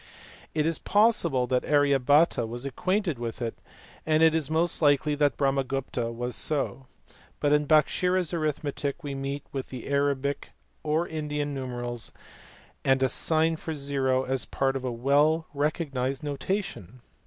[0.55, 3.59] It is possible that Arya Bhata was acquainted with it,
[4.03, 6.87] and it is most likely that Brahmagupta was so,
[7.39, 12.11] but in Bhaskara s arith metic we meet with the Arabic or Indian numerals
[12.83, 17.03] and a sign for zero as part of a well recognized notation.